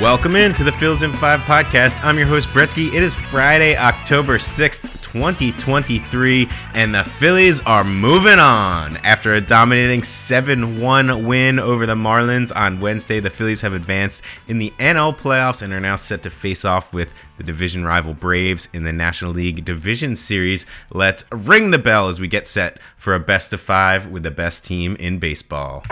Welcome 0.00 0.36
in 0.36 0.52
to 0.54 0.62
the 0.62 0.72
Phils 0.72 1.02
in 1.02 1.10
5 1.14 1.40
podcast. 1.40 2.04
I'm 2.04 2.18
your 2.18 2.26
host, 2.26 2.48
Bretsky. 2.48 2.92
It 2.92 3.02
is 3.02 3.14
Friday, 3.14 3.78
October 3.78 4.36
6th, 4.36 4.82
2023, 5.02 6.46
and 6.74 6.94
the 6.94 7.02
Phillies 7.02 7.62
are 7.62 7.82
moving 7.82 8.38
on. 8.38 8.98
After 8.98 9.34
a 9.34 9.40
dominating 9.40 10.02
7 10.02 10.82
1 10.82 11.24
win 11.24 11.58
over 11.58 11.86
the 11.86 11.94
Marlins 11.94 12.54
on 12.54 12.82
Wednesday, 12.82 13.20
the 13.20 13.30
Phillies 13.30 13.62
have 13.62 13.72
advanced 13.72 14.20
in 14.46 14.58
the 14.58 14.70
NL 14.78 15.16
playoffs 15.16 15.62
and 15.62 15.72
are 15.72 15.80
now 15.80 15.96
set 15.96 16.22
to 16.24 16.30
face 16.30 16.66
off 16.66 16.92
with 16.92 17.10
the 17.38 17.44
division 17.44 17.82
rival 17.82 18.12
Braves 18.12 18.68
in 18.74 18.84
the 18.84 18.92
National 18.92 19.32
League 19.32 19.64
Division 19.64 20.14
Series. 20.14 20.66
Let's 20.92 21.24
ring 21.32 21.70
the 21.70 21.78
bell 21.78 22.08
as 22.08 22.20
we 22.20 22.28
get 22.28 22.46
set 22.46 22.78
for 22.98 23.14
a 23.14 23.20
best 23.20 23.54
of 23.54 23.62
five 23.62 24.08
with 24.08 24.24
the 24.24 24.30
best 24.30 24.62
team 24.62 24.94
in 24.96 25.18
baseball. 25.18 25.84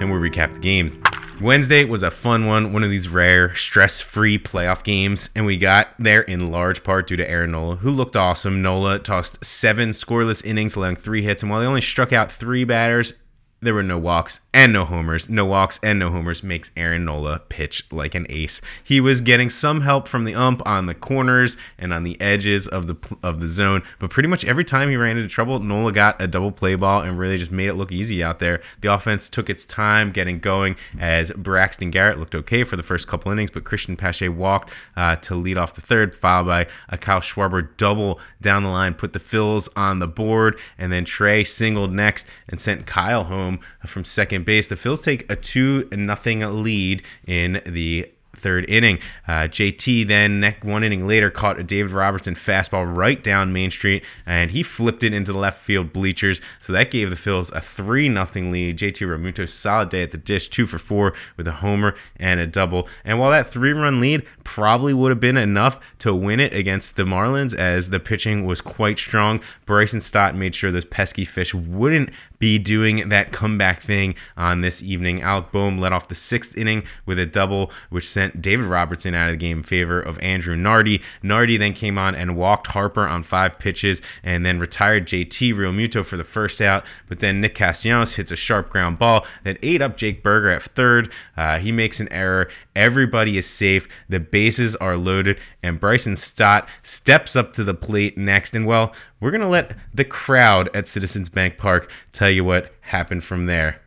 And 0.00 0.10
we'll 0.10 0.20
recap 0.20 0.52
the 0.52 0.60
game. 0.60 1.02
Wednesday 1.40 1.84
was 1.84 2.04
a 2.04 2.10
fun 2.10 2.46
one, 2.46 2.72
one 2.72 2.84
of 2.84 2.90
these 2.90 3.08
rare, 3.08 3.54
stress 3.54 4.00
free 4.00 4.38
playoff 4.38 4.84
games, 4.84 5.28
and 5.34 5.44
we 5.44 5.56
got 5.56 5.88
there 5.98 6.20
in 6.20 6.52
large 6.52 6.84
part 6.84 7.08
due 7.08 7.16
to 7.16 7.28
Aaron 7.28 7.50
Nola, 7.50 7.76
who 7.76 7.90
looked 7.90 8.14
awesome. 8.14 8.62
Nola 8.62 9.00
tossed 9.00 9.44
seven 9.44 9.90
scoreless 9.90 10.44
innings, 10.44 10.76
allowing 10.76 10.94
three 10.94 11.22
hits, 11.22 11.42
and 11.42 11.50
while 11.50 11.60
he 11.60 11.66
only 11.66 11.80
struck 11.80 12.12
out 12.12 12.30
three 12.30 12.62
batters, 12.62 13.14
there 13.62 13.74
were 13.74 13.82
no 13.82 13.96
walks 13.96 14.40
and 14.52 14.72
no 14.72 14.84
homers. 14.84 15.28
No 15.28 15.46
walks 15.46 15.78
and 15.82 15.98
no 15.98 16.10
homers 16.10 16.42
makes 16.42 16.72
Aaron 16.76 17.04
Nola 17.04 17.38
pitch 17.48 17.86
like 17.92 18.14
an 18.16 18.26
ace. 18.28 18.60
He 18.82 19.00
was 19.00 19.20
getting 19.20 19.48
some 19.48 19.82
help 19.82 20.08
from 20.08 20.24
the 20.24 20.34
ump 20.34 20.60
on 20.66 20.86
the 20.86 20.94
corners 20.94 21.56
and 21.78 21.92
on 21.92 22.02
the 22.02 22.20
edges 22.20 22.66
of 22.66 22.88
the 22.88 22.96
of 23.22 23.40
the 23.40 23.48
zone, 23.48 23.82
but 24.00 24.10
pretty 24.10 24.28
much 24.28 24.44
every 24.44 24.64
time 24.64 24.88
he 24.88 24.96
ran 24.96 25.16
into 25.16 25.28
trouble, 25.28 25.60
Nola 25.60 25.92
got 25.92 26.20
a 26.20 26.26
double 26.26 26.50
play 26.50 26.74
ball 26.74 27.02
and 27.02 27.18
really 27.18 27.38
just 27.38 27.52
made 27.52 27.68
it 27.68 27.74
look 27.74 27.92
easy 27.92 28.22
out 28.22 28.40
there. 28.40 28.60
The 28.80 28.92
offense 28.92 29.28
took 29.28 29.48
its 29.48 29.64
time 29.64 30.10
getting 30.10 30.40
going 30.40 30.76
as 30.98 31.30
Braxton 31.30 31.90
Garrett 31.90 32.18
looked 32.18 32.34
okay 32.34 32.64
for 32.64 32.76
the 32.76 32.82
first 32.82 33.06
couple 33.06 33.30
innings, 33.30 33.50
but 33.52 33.64
Cristian 33.64 33.96
Pache 33.96 34.28
walked 34.28 34.72
uh, 34.96 35.16
to 35.16 35.36
lead 35.36 35.56
off 35.56 35.74
the 35.74 35.80
third, 35.80 36.14
followed 36.14 36.46
by 36.46 36.66
a 36.88 36.98
Kyle 36.98 37.20
Schwarber 37.20 37.68
double 37.76 38.18
down 38.40 38.64
the 38.64 38.68
line, 38.68 38.94
put 38.94 39.12
the 39.12 39.20
Phils 39.20 39.68
on 39.76 40.00
the 40.00 40.08
board, 40.08 40.58
and 40.78 40.92
then 40.92 41.04
Trea 41.04 41.44
singled 41.44 41.92
next 41.92 42.26
and 42.48 42.60
sent 42.60 42.86
Kyle 42.86 43.24
home 43.24 43.51
home 43.52 43.60
from 43.86 44.04
second 44.04 44.44
base. 44.44 44.68
The 44.68 44.74
Phils 44.74 45.02
take 45.02 45.30
a 45.30 45.36
2 45.36 45.88
nothing 45.92 46.40
lead 46.62 47.02
in 47.26 47.62
the 47.66 48.10
third 48.34 48.68
inning. 48.68 48.98
Uh, 49.28 49.42
JT 49.42 50.08
then 50.08 50.56
one 50.62 50.82
inning 50.82 51.06
later 51.06 51.30
caught 51.30 51.60
a 51.60 51.62
David 51.62 51.92
Robertson 51.92 52.34
fastball 52.34 52.96
right 52.96 53.22
down 53.22 53.52
Main 53.52 53.70
Street, 53.70 54.04
and 54.26 54.50
he 54.50 54.62
flipped 54.62 55.02
it 55.02 55.12
into 55.12 55.32
the 55.32 55.38
left 55.38 55.60
field 55.60 55.92
bleachers. 55.92 56.40
So 56.60 56.72
that 56.72 56.90
gave 56.90 57.10
the 57.10 57.16
Phils 57.16 57.52
a 57.52 57.60
three 57.60 58.08
nothing 58.08 58.50
lead. 58.50 58.78
JT 58.78 59.06
Realmuto 59.06 59.48
solid 59.48 59.90
day 59.90 60.02
at 60.02 60.10
the 60.10 60.18
dish, 60.18 60.48
two 60.48 60.66
for 60.66 60.78
four 60.78 61.14
with 61.36 61.46
a 61.46 61.52
homer 61.52 61.94
and 62.16 62.40
a 62.40 62.46
double. 62.46 62.88
And 63.04 63.18
while 63.18 63.30
that 63.30 63.46
three 63.46 63.72
run 63.72 64.00
lead 64.00 64.26
probably 64.44 64.94
would 64.94 65.10
have 65.10 65.20
been 65.20 65.36
enough 65.36 65.78
to 66.02 66.12
win 66.12 66.40
it 66.40 66.52
against 66.52 66.96
the 66.96 67.04
Marlins, 67.04 67.54
as 67.54 67.90
the 67.90 68.00
pitching 68.00 68.44
was 68.44 68.60
quite 68.60 68.98
strong, 68.98 69.40
Bryson 69.66 70.00
Stott 70.00 70.34
made 70.34 70.52
sure 70.52 70.72
those 70.72 70.84
pesky 70.84 71.24
fish 71.24 71.54
wouldn't 71.54 72.10
be 72.40 72.58
doing 72.58 73.08
that 73.10 73.30
comeback 73.30 73.80
thing 73.80 74.16
on 74.36 74.62
this 74.62 74.82
evening. 74.82 75.22
Alec 75.22 75.52
Bohm 75.52 75.78
led 75.78 75.92
off 75.92 76.08
the 76.08 76.16
sixth 76.16 76.56
inning 76.56 76.82
with 77.06 77.20
a 77.20 77.24
double, 77.24 77.70
which 77.88 78.08
sent 78.08 78.42
David 78.42 78.66
Robertson 78.66 79.14
out 79.14 79.28
of 79.28 79.34
the 79.34 79.36
game 79.36 79.58
in 79.58 79.62
favor 79.62 80.00
of 80.00 80.18
Andrew 80.18 80.56
Nardi. 80.56 81.00
Nardi 81.22 81.56
then 81.56 81.72
came 81.72 81.96
on 81.96 82.16
and 82.16 82.36
walked 82.36 82.66
Harper 82.66 83.06
on 83.06 83.22
five 83.22 83.60
pitches 83.60 84.02
and 84.24 84.44
then 84.44 84.58
retired 84.58 85.06
JT 85.06 85.54
Realmuto 85.54 86.04
for 86.04 86.16
the 86.16 86.24
first 86.24 86.60
out. 86.60 86.84
But 87.08 87.20
then 87.20 87.40
Nick 87.40 87.54
Castellanos 87.54 88.14
hits 88.14 88.32
a 88.32 88.36
sharp 88.36 88.70
ground 88.70 88.98
ball 88.98 89.24
that 89.44 89.56
ate 89.62 89.80
up 89.80 89.96
Jake 89.96 90.20
Burger 90.20 90.50
at 90.50 90.64
third. 90.64 91.12
Uh, 91.36 91.60
he 91.60 91.70
makes 91.70 92.00
an 92.00 92.08
error. 92.12 92.48
Everybody 92.74 93.38
is 93.38 93.48
safe. 93.48 93.86
The 94.08 94.18
bases 94.18 94.74
are 94.74 94.96
loaded, 94.96 95.38
and 95.62 95.78
Bryson 95.78 95.91
Stott 95.98 96.68
steps 96.82 97.36
up 97.36 97.52
to 97.54 97.64
the 97.64 97.74
plate 97.74 98.16
next. 98.16 98.54
And 98.54 98.66
well, 98.66 98.94
we're 99.20 99.30
going 99.30 99.42
to 99.42 99.46
let 99.46 99.76
the 99.92 100.04
crowd 100.04 100.70
at 100.74 100.88
Citizens 100.88 101.28
Bank 101.28 101.58
Park 101.58 101.90
tell 102.12 102.30
you 102.30 102.44
what 102.44 102.72
happened 102.80 103.24
from 103.24 103.46
there. 103.46 103.81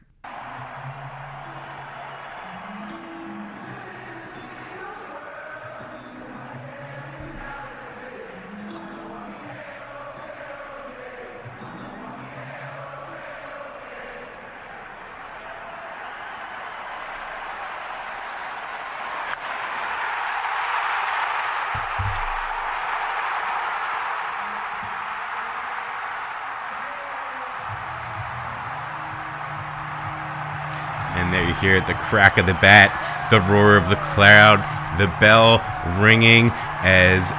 You 31.48 31.54
hear 31.56 31.80
the 31.82 31.94
crack 31.94 32.38
of 32.38 32.46
the 32.46 32.54
bat, 32.54 33.28
the 33.30 33.42
roar 33.42 33.78
of 33.78 33.90
the 33.90 33.96
crowd, 33.96 34.60
the 35.00 35.08
bell 35.20 35.64
ringing 36.02 36.52
as 36.82 37.32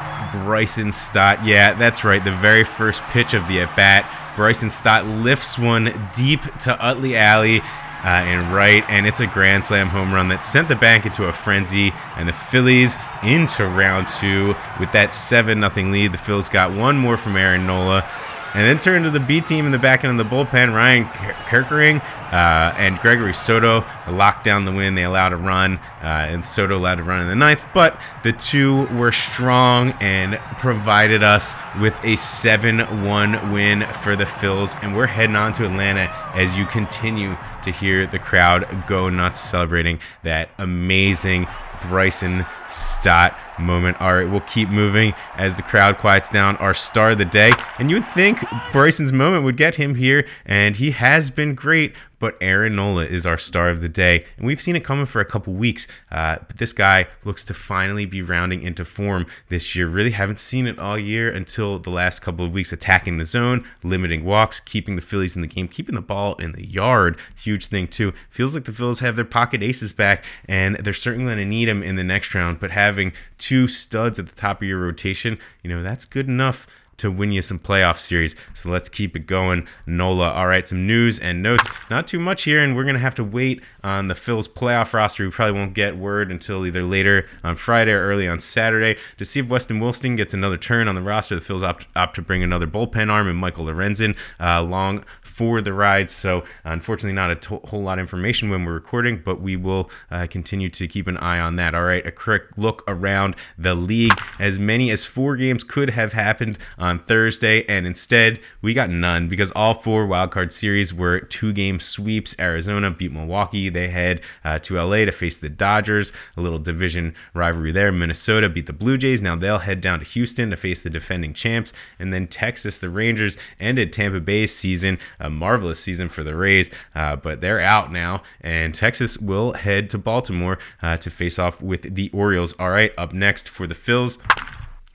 Bryson 0.45 0.93
Stott, 0.93 1.45
yeah, 1.45 1.75
that's 1.75 2.05
right, 2.05 2.23
the 2.23 2.37
very 2.37 2.65
first 2.65 3.03
pitch 3.05 3.35
of 3.35 3.47
the 3.49 3.61
at 3.61 3.75
bat. 3.77 4.11
Bryson 4.37 4.71
Stott 4.71 5.07
lifts 5.07 5.59
one 5.59 6.11
deep 6.15 6.43
to 6.61 6.77
Utley 6.85 7.17
Alley 7.17 7.63
uh, 8.05 8.23
and 8.23 8.55
right, 8.55 8.85
and 8.89 9.05
it's 9.05 9.19
a 9.19 9.27
grand 9.27 9.65
slam 9.65 9.89
home 9.89 10.13
run 10.13 10.29
that 10.29 10.45
sent 10.45 10.69
the 10.69 10.77
bank 10.77 11.07
into 11.07 11.25
a 11.25 11.33
frenzy, 11.33 11.93
and 12.17 12.29
the 12.29 12.33
Phillies 12.33 12.95
into 13.25 13.67
round 13.67 14.07
two 14.07 14.55
with 14.79 14.93
that 14.93 15.13
7 15.13 15.59
0 15.61 15.91
lead. 15.91 16.13
The 16.13 16.19
Phillies 16.19 16.49
got 16.49 16.71
one 16.71 16.97
more 16.97 17.17
from 17.17 17.37
Aaron 17.37 17.67
Nola. 17.67 18.09
And 18.57 18.67
then 18.67 18.79
turn 18.79 19.03
to 19.03 19.11
the 19.11 19.21
B 19.21 19.43
team 19.43 19.67
in 19.67 19.73
the 19.73 19.79
back 19.79 20.03
end 20.03 20.19
of 20.19 20.31
the 20.31 20.35
bullpen. 20.35 20.75
Ryan 20.75 21.05
Kerkering 21.05 22.03
uh, 22.33 22.75
and 22.79 22.99
Gregory 23.01 23.35
Soto 23.35 23.85
locked 24.09 24.45
down 24.45 24.65
the 24.65 24.73
win. 24.73 24.95
They 24.95 25.05
allowed 25.05 25.35
a 25.35 25.37
run, 25.37 25.77
uh, 26.01 26.07
and 26.07 26.43
Soto 26.43 26.79
allowed 26.79 26.99
a 26.99 27.03
run 27.03 27.21
in 27.21 27.29
the 27.29 27.35
ninth. 27.35 27.67
But 27.75 28.01
the 28.23 28.33
two 28.33 28.87
were 28.97 29.13
strong 29.13 29.91
and 30.01 30.39
provided 30.59 31.23
us 31.23 31.53
with 31.83 32.03
a 32.03 32.17
7 32.17 33.05
1 33.05 33.53
win 33.53 33.83
for 34.03 34.17
the 34.17 34.25
Phils. 34.25 34.75
And 34.83 34.97
we're 34.97 35.07
heading 35.07 35.37
on 35.37 35.53
to 35.53 35.67
Atlanta 35.67 36.11
as 36.35 36.57
you 36.57 36.65
continue 36.65 37.37
to 37.63 37.71
hear 37.71 38.07
the 38.07 38.19
crowd 38.19 38.85
go 38.87 39.11
nuts 39.11 39.43
celebrating 39.43 40.01
that 40.23 40.49
amazing 40.57 41.47
Bryson 41.83 42.47
Stott 42.71 43.39
moment. 43.59 44.01
All 44.01 44.15
right, 44.15 44.29
we'll 44.29 44.41
keep 44.41 44.69
moving 44.69 45.15
as 45.37 45.57
the 45.57 45.63
crowd 45.63 45.99
quiets 45.99 46.29
down. 46.31 46.57
Our 46.57 46.75
star 46.75 47.11
of 47.11 47.19
the 47.19 47.25
day. 47.25 47.53
And 47.79 47.91
you 47.91 47.97
would 47.97 48.11
think 48.11 48.45
Bryson's 48.73 49.13
moment 49.13 49.45
would 49.45 49.57
get 49.57 49.77
him 49.77 49.95
here, 49.95 50.27
and 50.45 50.77
he 50.77 50.93
has 50.93 51.31
been 51.31 51.55
great. 51.55 51.95
But 52.19 52.37
Aaron 52.41 52.77
Nola 52.77 53.05
is 53.05 53.27
our 53.27 53.37
star 53.37 53.69
of 53.69 53.81
the 53.81 53.89
day, 53.89 54.25
and 54.37 54.47
we've 54.47 54.61
seen 54.61 54.77
it 54.77 54.85
coming 54.85 55.07
for 55.07 55.21
a 55.21 55.25
couple 55.25 55.53
weeks. 55.53 55.87
Uh, 56.11 56.37
but 56.47 56.57
this 56.57 56.73
guy 56.73 57.09
looks 57.25 57.45
to 57.45 57.55
finally 57.55 58.07
be 58.07 58.23
rounding 58.23 58.63
into 58.63 58.85
form 58.85 59.27
this 59.49 59.75
year. 59.77 59.87
Really 59.87 60.13
haven't 60.13 60.39
seen 60.39 60.67
it 60.67 60.79
all 60.79 60.99
year 60.99 61.31
until 61.31 61.79
the 61.79 61.91
last 61.91 62.21
couple 62.21 62.45
of 62.45 62.53
weeks, 62.53 62.73
attacking 62.73 63.19
the 63.19 63.25
zone, 63.27 63.67
limiting 63.83 64.25
walks, 64.25 64.61
keeping 64.61 64.97
the 64.97 65.03
Phillies 65.03 65.37
in 65.37 65.43
the 65.43 65.49
game, 65.49 65.69
keeping 65.69 65.95
the 65.95 66.01
ball 66.01 66.35
in 66.37 66.53
the 66.53 66.67
yard. 66.67 67.19
Huge 67.37 67.67
thing 67.67 67.87
too. 67.89 68.13
Feels 68.31 68.55
like 68.55 68.65
the 68.65 68.73
Phillies 68.73 69.01
have 69.01 69.17
their 69.17 69.25
pocket 69.25 69.63
aces 69.63 69.93
back, 69.93 70.25
and 70.49 70.77
they're 70.77 70.95
certainly 70.95 71.27
going 71.27 71.39
to 71.39 71.45
need 71.45 71.69
them 71.69 71.83
in 71.83 71.97
the 71.97 72.05
next 72.05 72.35
round. 72.35 72.61
But 72.61 72.71
having 72.71 73.13
two 73.39 73.69
studs 73.69 74.19
at 74.19 74.27
the 74.27 74.35
top 74.35 74.63
of 74.63 74.69
your 74.69 74.79
rotation, 74.79 75.39
you 75.63 75.71
know 75.71 75.83
that's 75.83 76.07
good 76.07 76.29
enough 76.29 76.67
to 76.99 77.11
win 77.11 77.33
you 77.33 77.43
some 77.43 77.59
playoff 77.59 77.99
series. 77.99 78.35
So 78.55 78.71
let's 78.71 78.89
keep 78.89 79.17
it 79.17 79.27
going. 79.27 79.67
Nola. 79.87 80.33
All 80.33 80.47
right, 80.47 80.67
some 80.67 80.87
news 80.87 81.19
and 81.19 81.43
notes. 81.43 81.67
Not 81.91 82.07
too 82.07 82.19
much 82.19 82.45
here, 82.45 82.63
and 82.63 82.77
we're 82.77 82.85
going 82.85 82.95
to 82.95 83.01
have 83.01 83.15
to 83.17 83.25
wait 83.25 83.63
on 83.83 84.09
the 84.09 84.15
Phils 84.15 84.49
playoff 84.49 84.93
roster. 84.93 85.25
We 85.25 85.31
probably 85.31 85.59
won't 85.59 85.75
get 85.75 85.97
word 85.97 86.31
until 86.31 86.67
either 86.67 86.83
later 86.83 87.29
on 87.45 87.57
Friday 87.57 87.93
or 87.93 88.07
early 88.07 88.27
on 88.27 88.41
Saturday 88.41 88.97
to 89.19 89.25
see 89.25 89.41
if 89.41 89.49
Weston 89.49 89.81
Wilson 89.81 90.17
gets 90.17 90.35
another 90.35 90.57
turn 90.57 90.89
on 90.89 90.95
the 90.95 91.03
roster. 91.03 91.35
The 91.35 91.41
Phils 91.41 91.63
opt, 91.63 91.87
opt 91.95 92.17
to 92.17 92.23
bring 92.23 92.43
another 92.43 92.67
bullpen 92.67 93.11
arm 93.11 93.29
and 93.29 93.39
Michael 93.39 93.67
Lorenzen 93.67 94.17
uh, 94.41 94.61
along 94.61 95.05
for 95.23 95.61
the 95.61 95.73
ride. 95.73 96.11
So, 96.11 96.45
unfortunately, 96.65 97.15
not 97.15 97.31
a 97.31 97.35
to- 97.37 97.61
whole 97.65 97.83
lot 97.83 97.99
of 97.99 98.03
information 98.03 98.51
when 98.51 98.65
we're 98.65 98.75
recording, 98.75 99.23
but 99.25 99.41
we 99.41 99.57
will 99.57 99.91
uh, 100.11 100.27
continue 100.29 100.69
to 100.71 100.89
keep 100.89 101.07
an 101.07 101.17
eye 101.19 101.39
on 101.39 101.57
that. 101.57 101.75
All 101.75 101.85
right, 101.85 102.05
a 102.07 102.13
quick 102.13 102.45
look 102.57 102.83
around 102.89 103.37
the 103.59 103.75
league. 103.75 104.19
As 104.39 104.59
many 104.59 104.91
as 104.91 105.05
four 105.05 105.37
games 105.37 105.63
could 105.63 105.91
have 105.91 106.13
happened 106.13 106.59
on 106.87 107.01
Thursday, 107.01 107.65
and 107.67 107.87
instead 107.87 108.39
we 108.63 108.73
got 108.73 108.89
none 108.89 109.29
because 109.29 109.51
all 109.53 109.75
four 109.75 110.07
wildcard 110.07 110.53
series 110.53 110.95
were 110.95 111.21
two 111.21 111.53
game 111.53 111.81
sweeps. 111.81 112.35
Arizona 112.39 112.91
beat 112.91 113.13
Milwaukee. 113.13 113.69
They 113.69 113.89
head 113.89 114.21
uh, 114.45 114.59
to 114.61 114.81
LA 114.81 115.05
to 115.05 115.13
face 115.13 115.39
the 115.39 115.49
Dodgers, 115.49 116.13
a 116.37 116.41
little 116.41 116.59
division 116.59 117.15
rivalry 117.35 117.73
there. 117.73 117.93
Minnesota 117.93 118.49
beat 118.49 118.67
the 118.67 118.73
Blue 118.73 118.97
Jays. 118.97 119.21
Now 119.21 119.37
they'll 119.37 119.59
head 119.59 119.81
down 119.81 119.99
to 119.99 120.05
Houston 120.05 120.51
to 120.51 120.57
face 120.57 120.83
the 120.83 120.91
defending 120.91 121.35
champs. 121.35 121.73
And 121.99 122.13
then 122.13 122.29
Texas, 122.29 122.79
the 122.79 122.89
Rangers, 122.89 123.37
ended 123.59 123.93
Tampa 123.93 124.21
Bay's 124.21 124.55
season, 124.55 124.99
a 125.19 125.29
marvelous 125.29 125.81
season 125.81 126.09
for 126.09 126.23
the 126.23 126.37
Rays, 126.37 126.71
uh, 126.95 127.17
but 127.17 127.41
they're 127.41 127.61
out 127.61 127.93
now. 127.93 128.23
And 128.41 128.75
Texas 128.75 129.19
will 129.19 129.53
head 129.55 129.91
to 129.91 129.99
Baltimore 129.99 130.59
uh, 130.83 130.97
to 130.99 131.11
face 131.11 131.39
off 131.39 131.61
with 131.61 131.95
the 131.95 132.11
Orioles. 132.11 132.55
All 132.61 132.71
right, 132.71 132.93
up 132.97 133.13
next 133.13 133.49
for 133.49 133.67
the 133.67 133.75
Phils 133.75 134.19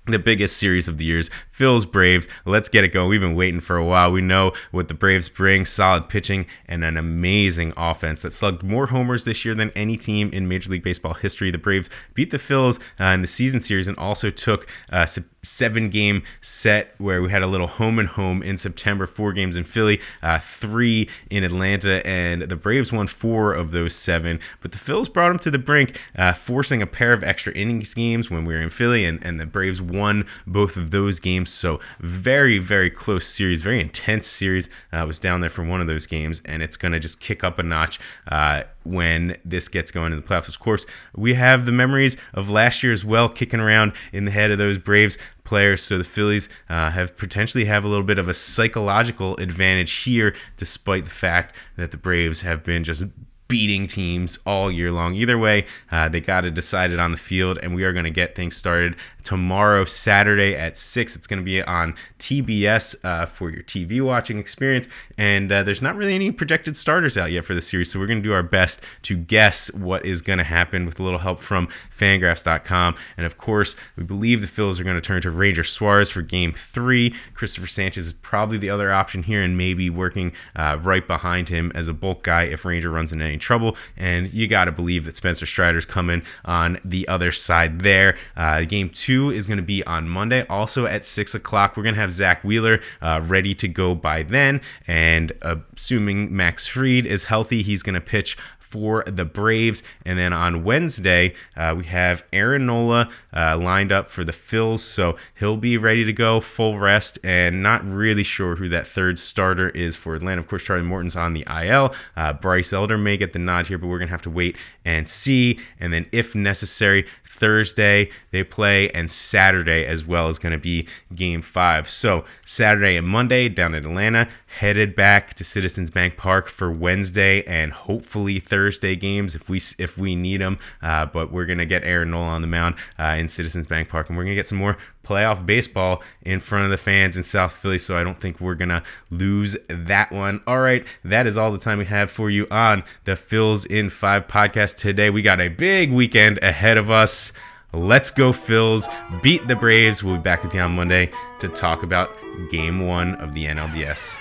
the 0.08 0.20
biggest 0.20 0.58
series 0.58 0.88
of 0.88 0.98
the 0.98 1.06
years. 1.06 1.30
Phil's 1.52 1.86
Braves. 1.86 2.28
Let's 2.46 2.70
get 2.70 2.84
it 2.84 2.90
going. 2.90 3.08
We've 3.08 3.22
been 3.22 3.36
waiting 3.36 3.60
for 3.60 3.78
a 3.78 3.86
while. 3.86 4.12
We 4.12 4.22
know 4.22 4.52
what 4.72 4.88
the 4.88 4.96
Braves 4.96 5.30
bring 5.30 5.64
solid 5.66 6.10
pitching 6.10 6.48
and 6.68 6.84
an 6.84 6.98
amazing 6.98 7.74
offense 7.78 8.24
that 8.24 8.34
slugged 8.34 8.64
more 8.64 8.88
homers 8.88 9.26
this 9.26 9.46
year 9.46 9.54
than 9.54 9.70
any 9.72 9.98
team 9.98 10.32
in 10.34 10.48
Major 10.48 10.72
League 10.72 10.84
Baseball 10.84 11.14
history. 11.14 11.52
The 11.52 11.60
Braves 11.60 11.90
beat 12.16 12.32
the 12.32 12.38
Phils 12.38 12.80
uh, 13.00 13.06
in 13.06 13.22
the 13.22 13.28
season 13.28 13.62
series 13.62 13.88
and 13.88 13.98
also 13.98 14.32
took 14.32 14.68
uh, 14.92 15.06
seven 15.44 15.90
game 15.90 16.24
set 16.42 16.94
where 16.98 17.22
we 17.22 17.32
had 17.32 17.42
a 17.42 17.48
little 17.48 17.68
home 17.68 17.98
and 18.00 18.10
home 18.10 18.44
in 18.44 18.58
September, 18.58 19.08
four 19.08 19.34
games 19.34 19.58
in 19.58 19.64
Philly, 19.64 20.00
uh, 20.22 20.40
three 20.40 21.10
in 21.30 21.44
Atlanta, 21.44 22.06
and 22.06 22.44
the 22.44 22.56
Braves 22.56 22.92
won 22.92 23.08
four 23.08 23.54
of 23.54 23.72
those 23.72 23.96
seven. 23.96 24.40
But 24.62 24.72
the 24.72 24.78
Phils 24.78 25.12
brought 25.12 25.30
them 25.30 25.40
to 25.40 25.52
the 25.52 25.60
brink, 25.60 26.00
uh, 26.18 26.34
forcing 26.34 26.82
a 26.82 26.88
pair 26.88 27.14
of 27.14 27.24
extra 27.24 27.54
innings 27.54 27.94
games 27.94 28.30
when 28.30 28.46
we 28.46 28.54
were 28.54 28.62
in 28.62 28.70
Philly, 28.70 29.06
and, 29.06 29.24
and 29.24 29.40
the 29.40 29.46
Braves 29.46 29.82
won 29.82 30.26
both 30.46 30.78
of 30.78 30.92
those 30.92 31.20
games. 31.20 31.50
So 31.50 31.80
very, 32.00 32.60
very 32.60 32.90
close 32.90 33.26
series, 33.26 33.62
very 33.62 33.80
intense 33.80 34.28
series. 34.28 34.70
Uh, 34.94 34.98
I 34.98 35.04
was 35.04 35.20
down 35.20 35.42
there 35.42 35.50
for 35.50 35.64
one 35.64 35.82
of 35.82 35.88
those 35.88 36.06
games, 36.06 36.42
and 36.46 36.62
it's 36.62 36.78
going 36.78 36.92
to 36.92 37.00
just 37.00 37.20
kick 37.20 37.44
up 37.44 37.58
a 37.58 37.64
notch 37.64 38.00
uh, 38.28 38.64
when 38.84 39.38
this 39.46 39.68
gets 39.68 39.92
going 39.92 40.14
in 40.14 40.22
the 40.22 40.28
playoffs. 40.28 40.50
Of 40.50 40.60
course, 40.60 40.86
we 41.16 41.34
have 41.34 41.66
the 41.66 41.72
memories 41.72 42.18
of 42.34 42.50
last 42.50 42.84
year 42.84 42.94
as 42.94 43.04
well, 43.04 43.30
kicking 43.30 43.60
around 43.60 43.94
in 44.14 44.26
the 44.26 44.32
head 44.32 44.52
of 44.52 44.58
those 44.58 44.78
Braves 44.78 45.18
players. 45.52 45.84
So 45.84 45.98
the 45.98 46.06
Phillies 46.06 46.48
uh, 46.70 46.92
have 46.92 47.18
potentially 47.18 47.66
have 47.66 47.84
a 47.84 47.88
little 47.90 48.06
bit 48.06 48.18
of 48.18 48.30
a 48.30 48.34
psychological 48.34 49.36
advantage 49.36 49.92
here, 49.92 50.34
despite 50.56 51.04
the 51.04 51.12
fact 51.12 51.54
that 51.76 51.92
the 51.92 51.98
Braves 51.98 52.42
have 52.44 52.64
been 52.64 52.86
just 52.86 53.04
beating 53.50 53.86
teams 53.86 54.40
all 54.46 54.72
year 54.72 54.94
long. 54.94 55.14
Either 55.14 55.38
way, 55.38 55.66
uh, 55.92 56.08
they 56.08 56.22
got 56.22 56.42
to 56.42 56.52
decide 56.52 56.92
it 56.92 57.00
on 57.00 57.12
the 57.12 57.18
field, 57.18 57.60
and 57.62 57.76
we 57.76 57.84
are 57.84 57.92
going 57.92 58.06
to 58.06 58.10
get 58.10 58.34
things 58.34 58.56
started 58.56 58.96
tomorrow, 59.24 59.86
Saturday 59.86 60.56
at 60.56 60.78
6. 60.78 61.16
It's 61.16 61.28
going 61.28 61.40
to 61.40 61.46
be 61.46 61.62
on 61.62 61.96
TBS 62.20 62.96
uh, 63.04 63.26
for 63.26 63.50
your 63.50 63.64
TV 63.64 64.02
watching 64.02 64.40
experience. 64.40 64.88
And 65.18 65.52
uh, 65.52 65.64
there's 65.64 65.82
not 65.82 65.96
really 65.96 66.16
any 66.16 66.32
projected 66.32 66.76
starters 66.78 67.18
out 67.18 67.32
yet 67.32 67.46
for 67.46 67.54
the 67.54 67.62
series, 67.62 67.92
so 67.92 68.00
we're 68.00 68.08
going 68.08 68.22
to 68.22 68.28
do 68.28 68.34
our 68.34 68.44
best 68.44 68.82
to 69.04 69.16
guess 69.16 69.72
what 69.74 70.06
is 70.06 70.22
going 70.22 70.38
to 70.38 70.44
happen 70.44 70.86
with 70.86 71.00
a 71.00 71.04
little 71.04 71.20
help 71.20 71.42
from 71.42 71.68
fangraphs.com. 71.98 72.96
And 73.18 73.26
of 73.26 73.38
course, 73.38 73.76
we 73.96 74.04
believe 74.04 74.42
the 74.42 74.48
Phils 74.48 74.80
are 74.80 74.84
going 74.84 74.96
to 74.96 75.02
turn 75.02 75.22
to 75.22 75.32
Ranger 75.32 75.64
Suarez 75.64 76.10
for 76.10 76.22
game 76.22 76.54
three. 76.54 77.14
Cristopher 77.34 77.68
Sanchez 77.68 78.08
is 78.08 78.14
probably 78.14 78.58
the 78.58 78.70
other 78.70 78.92
option 78.92 79.24
here, 79.24 79.42
and 79.42 79.58
maybe 79.58 79.90
working 79.90 80.32
uh, 80.56 80.78
right 80.82 81.06
behind 81.06 81.50
him 81.50 81.72
as 81.76 81.88
a 81.88 81.94
bulk 81.94 82.24
guy 82.24 82.44
if 82.44 82.66
Ranger 82.66 82.90
runs 82.90 83.12
into 83.12 83.26
any 83.26 83.38
trouble. 83.38 83.76
And 83.98 84.34
you 84.34 84.48
got 84.48 84.66
to 84.66 84.72
believe 84.72 85.06
that 85.06 85.18
Spencer 85.18 85.46
Strider's 85.46 85.86
coming 85.86 86.24
on 86.46 86.80
the 86.84 87.08
other 87.08 87.32
side 87.32 87.82
there. 87.82 88.18
Uh, 88.36 88.62
game 88.64 88.90
two 88.90 89.11
is 89.12 89.46
going 89.46 89.58
to 89.58 89.64
be 89.64 89.84
on 89.86 90.08
Monday, 90.08 90.46
also 90.48 90.86
at 90.86 91.06
six 91.06 91.36
o'clock. 91.36 91.76
We're 91.76 91.84
going 91.84 91.96
to 91.96 92.02
have 92.02 92.14
Zack 92.14 92.44
Wheeler 92.44 92.80
uh, 93.02 93.22
ready 93.24 93.54
to 93.56 93.68
go 93.68 93.96
by 93.96 94.24
then. 94.24 94.62
And 94.88 95.32
assuming 95.42 96.36
Max 96.36 96.68
Fried 96.68 97.06
is 97.06 97.26
healthy, 97.26 97.62
he's 97.62 97.84
going 97.84 97.96
to 97.96 98.02
pitch 98.02 98.38
for 98.72 99.04
the 99.06 99.26
Braves. 99.26 99.84
And 100.06 100.18
then 100.18 100.32
on 100.32 100.64
Wednesday, 100.64 101.36
uh, 101.58 101.76
we 101.78 101.84
have 101.86 102.24
Aaron 102.32 102.66
Nola 102.66 103.10
uh, 103.36 103.58
lined 103.58 103.92
up 103.92 104.10
for 104.10 104.24
the 104.24 104.32
Phils. 104.32 104.80
So 104.80 105.18
he'll 105.38 105.58
be 105.58 105.78
ready 105.78 106.06
to 106.06 106.14
go, 106.14 106.40
full 106.40 106.80
rest, 106.80 107.20
and 107.24 107.62
not 107.62 107.86
really 107.86 108.24
sure 108.24 108.56
who 108.56 108.70
that 108.70 108.88
third 108.88 109.20
starter 109.20 109.70
is 109.70 109.96
for 109.96 110.16
Atlanta. 110.16 110.40
Of 110.40 110.48
course, 110.48 110.64
Charlie 110.64 110.84
Morton's 110.84 111.18
on 111.18 111.34
the 111.34 111.46
IL. 111.50 111.94
Uh, 112.16 112.34
Bryce 112.34 112.72
Elder 112.72 112.98
may 112.98 113.18
get 113.18 113.34
the 113.34 113.40
nod 113.40 113.68
here, 113.68 113.78
but 113.78 113.88
we're 113.88 114.00
going 114.00 114.08
to 114.08 114.14
have 114.14 114.22
to 114.24 114.30
wait 114.30 114.56
and 114.86 115.08
see. 115.08 115.60
And 115.80 115.92
then, 115.94 116.08
if 116.12 116.34
necessary, 116.34 117.06
Thursday 117.28 118.10
they 118.32 118.44
play, 118.44 118.90
and 118.92 119.10
Saturday 119.10 119.86
as 119.86 120.06
well 120.06 120.30
is 120.30 120.40
going 120.40 120.52
to 120.52 120.60
be 120.60 120.88
game 121.14 121.42
five. 121.42 121.90
So, 121.90 122.24
Saturday 122.46 122.96
and 122.96 123.08
Monday 123.08 123.50
down 123.50 123.74
in 123.74 123.86
Atlanta, 123.86 124.30
headed 124.60 124.96
back 124.96 125.34
to 125.36 125.44
Citizens 125.44 125.90
Bank 125.90 126.18
Park 126.18 126.48
for 126.48 126.72
Wednesday 126.72 127.44
and 127.44 127.72
hopefully 127.72 128.40
Thursday 128.40 128.96
games 128.96 129.34
if 129.36 129.50
we 129.50 129.62
if 129.78 129.98
we 129.98 130.16
need 130.16 130.42
them. 130.42 130.60
Uh, 130.82 131.06
but 131.06 131.32
we're 131.32 131.46
gonna 131.46 131.66
get 131.66 131.84
Aaron 131.84 132.12
Nola 132.12 132.28
on 132.28 132.42
the 132.42 132.48
mound 132.48 132.76
uh, 133.00 133.16
in 133.18 133.28
Citizens 133.28 133.68
Bank 133.68 133.90
Park, 133.90 134.10
and 134.10 134.18
we're 134.18 134.24
gonna 134.24 134.36
get 134.36 134.48
some 134.48 134.58
more 134.58 134.78
playoff 135.06 135.46
baseball 135.46 136.04
in 136.24 136.40
front 136.40 136.66
of 136.66 136.72
the 136.72 136.78
fans 136.78 137.18
in 137.18 137.24
South 137.24 137.54
Philly. 137.54 137.78
So 137.78 137.98
I 137.98 138.04
don't 138.04 138.20
think 138.20 138.42
we're 138.42 138.56
gonna 138.56 138.84
lose 139.10 139.56
that 139.70 140.12
one. 140.12 140.42
All 140.46 140.60
right, 140.60 140.86
that 141.06 141.28
is 141.28 141.38
all 141.38 141.52
the 141.52 141.58
time 141.58 141.78
we 141.78 141.86
have 141.86 142.12
for 142.12 142.30
you 142.30 142.48
on 142.52 142.84
the 143.06 143.14
Phils 143.14 143.66
in 143.66 143.90
Five 143.90 144.28
podcast 144.28 144.78
today. 144.78 145.10
We 145.10 145.22
got 145.22 145.40
a 145.40 145.48
big 145.48 145.92
weekend 145.92 146.40
ahead 146.44 146.78
of 146.78 146.92
us. 146.92 147.32
Let's 147.74 148.12
go, 148.12 148.34
Phils. 148.34 148.92
Beat 149.22 149.48
the 149.48 149.56
Braves. 149.56 150.04
We'll 150.04 150.18
be 150.18 150.22
back 150.22 150.44
with 150.44 150.54
you 150.54 150.60
on 150.60 150.76
Monday 150.76 151.10
to 151.40 151.48
talk 151.48 151.84
about 151.84 152.12
game 152.50 152.86
one 152.86 153.16
of 153.16 153.34
the 153.34 153.46
NLDS. 153.46 154.18